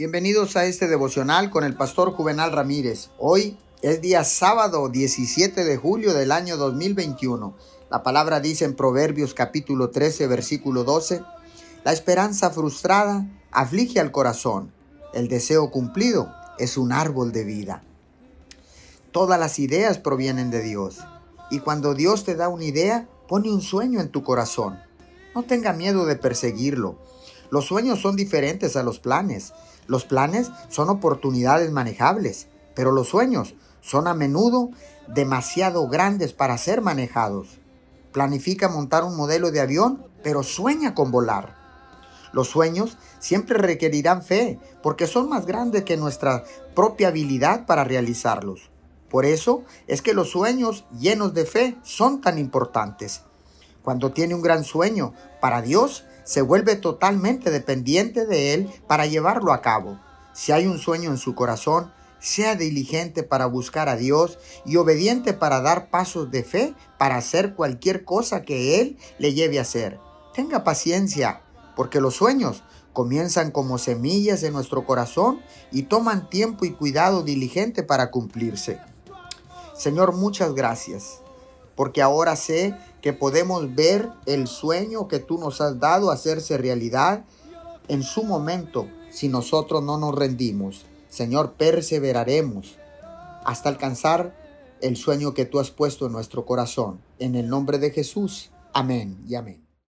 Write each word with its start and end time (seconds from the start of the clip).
Bienvenidos 0.00 0.56
a 0.56 0.64
este 0.64 0.88
devocional 0.88 1.50
con 1.50 1.62
el 1.62 1.74
pastor 1.74 2.12
Juvenal 2.12 2.52
Ramírez. 2.52 3.10
Hoy 3.18 3.58
es 3.82 4.00
día 4.00 4.24
sábado 4.24 4.88
17 4.88 5.62
de 5.62 5.76
julio 5.76 6.14
del 6.14 6.32
año 6.32 6.56
2021. 6.56 7.54
La 7.90 8.02
palabra 8.02 8.40
dice 8.40 8.64
en 8.64 8.74
Proverbios 8.74 9.34
capítulo 9.34 9.90
13 9.90 10.26
versículo 10.26 10.84
12, 10.84 11.20
La 11.84 11.92
esperanza 11.92 12.48
frustrada 12.48 13.26
aflige 13.50 14.00
al 14.00 14.10
corazón, 14.10 14.72
el 15.12 15.28
deseo 15.28 15.70
cumplido 15.70 16.32
es 16.58 16.78
un 16.78 16.92
árbol 16.92 17.30
de 17.30 17.44
vida. 17.44 17.82
Todas 19.12 19.38
las 19.38 19.58
ideas 19.58 19.98
provienen 19.98 20.50
de 20.50 20.62
Dios 20.62 21.00
y 21.50 21.58
cuando 21.58 21.92
Dios 21.92 22.24
te 22.24 22.36
da 22.36 22.48
una 22.48 22.64
idea, 22.64 23.06
pone 23.28 23.52
un 23.52 23.60
sueño 23.60 24.00
en 24.00 24.08
tu 24.08 24.22
corazón. 24.22 24.78
No 25.34 25.42
tenga 25.42 25.74
miedo 25.74 26.06
de 26.06 26.16
perseguirlo. 26.16 26.96
Los 27.50 27.66
sueños 27.66 28.00
son 28.00 28.16
diferentes 28.16 28.76
a 28.76 28.82
los 28.82 28.98
planes 28.98 29.52
los 29.90 30.04
planes 30.04 30.52
son 30.68 30.88
oportunidades 30.88 31.72
manejables, 31.72 32.46
pero 32.76 32.92
los 32.92 33.08
sueños 33.08 33.56
son 33.80 34.06
a 34.06 34.14
menudo 34.14 34.70
demasiado 35.08 35.88
grandes 35.88 36.32
para 36.32 36.56
ser 36.58 36.80
manejados. 36.80 37.58
Planifica 38.12 38.68
montar 38.68 39.02
un 39.02 39.16
modelo 39.16 39.50
de 39.50 39.58
avión, 39.58 40.06
pero 40.22 40.44
sueña 40.44 40.94
con 40.94 41.10
volar. 41.10 41.56
Los 42.32 42.46
sueños 42.46 42.98
siempre 43.18 43.58
requerirán 43.58 44.22
fe, 44.22 44.60
porque 44.80 45.08
son 45.08 45.28
más 45.28 45.44
grandes 45.44 45.82
que 45.82 45.96
nuestra 45.96 46.44
propia 46.76 47.08
habilidad 47.08 47.66
para 47.66 47.82
realizarlos. 47.82 48.70
Por 49.08 49.26
eso 49.26 49.64
es 49.88 50.02
que 50.02 50.14
los 50.14 50.30
sueños 50.30 50.84
llenos 51.00 51.34
de 51.34 51.46
fe 51.46 51.76
son 51.82 52.20
tan 52.20 52.38
importantes. 52.38 53.22
Cuando 53.82 54.12
tiene 54.12 54.34
un 54.34 54.42
gran 54.42 54.64
sueño 54.64 55.14
para 55.40 55.62
Dios, 55.62 56.04
se 56.24 56.42
vuelve 56.42 56.76
totalmente 56.76 57.50
dependiente 57.50 58.26
de 58.26 58.54
Él 58.54 58.70
para 58.86 59.06
llevarlo 59.06 59.52
a 59.52 59.62
cabo. 59.62 59.98
Si 60.32 60.52
hay 60.52 60.66
un 60.66 60.78
sueño 60.78 61.10
en 61.10 61.18
su 61.18 61.34
corazón, 61.34 61.92
sea 62.20 62.54
diligente 62.54 63.22
para 63.22 63.46
buscar 63.46 63.88
a 63.88 63.96
Dios 63.96 64.38
y 64.66 64.76
obediente 64.76 65.32
para 65.32 65.60
dar 65.60 65.90
pasos 65.90 66.30
de 66.30 66.44
fe 66.44 66.74
para 66.98 67.16
hacer 67.16 67.54
cualquier 67.54 68.04
cosa 68.04 68.42
que 68.42 68.80
Él 68.80 68.98
le 69.18 69.32
lleve 69.32 69.58
a 69.58 69.62
hacer. 69.62 69.98
Tenga 70.34 70.62
paciencia, 70.62 71.42
porque 71.74 72.00
los 72.00 72.14
sueños 72.14 72.62
comienzan 72.92 73.50
como 73.50 73.78
semillas 73.78 74.42
en 74.42 74.52
nuestro 74.52 74.84
corazón 74.84 75.40
y 75.72 75.84
toman 75.84 76.28
tiempo 76.28 76.64
y 76.66 76.72
cuidado 76.72 77.22
diligente 77.22 77.82
para 77.82 78.10
cumplirse. 78.10 78.78
Señor, 79.74 80.14
muchas 80.14 80.54
gracias 80.54 81.22
porque 81.80 82.02
ahora 82.02 82.36
sé 82.36 82.74
que 83.00 83.14
podemos 83.14 83.74
ver 83.74 84.10
el 84.26 84.48
sueño 84.48 85.08
que 85.08 85.18
tú 85.18 85.38
nos 85.38 85.62
has 85.62 85.80
dado 85.80 86.10
hacerse 86.10 86.58
realidad 86.58 87.24
en 87.88 88.02
su 88.02 88.22
momento 88.22 88.86
si 89.08 89.28
nosotros 89.28 89.82
no 89.82 89.96
nos 89.96 90.14
rendimos. 90.14 90.84
Señor, 91.08 91.54
perseveraremos 91.54 92.76
hasta 93.46 93.70
alcanzar 93.70 94.36
el 94.82 94.94
sueño 94.98 95.32
que 95.32 95.46
tú 95.46 95.58
has 95.58 95.70
puesto 95.70 96.04
en 96.04 96.12
nuestro 96.12 96.44
corazón. 96.44 97.00
En 97.18 97.34
el 97.34 97.48
nombre 97.48 97.78
de 97.78 97.90
Jesús. 97.92 98.50
Amén 98.74 99.16
y 99.26 99.36
amén. 99.36 99.69